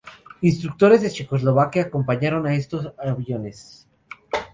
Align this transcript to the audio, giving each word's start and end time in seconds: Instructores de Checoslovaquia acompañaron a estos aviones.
Instructores 0.41 0.99
de 1.03 1.11
Checoslovaquia 1.11 1.83
acompañaron 1.83 2.47
a 2.47 2.55
estos 2.55 2.91
aviones. 2.97 3.87